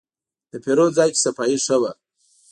[0.51, 1.91] د پیرود ځای کې صفایي ښه وه.